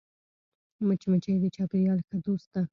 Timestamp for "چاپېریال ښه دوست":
1.55-2.47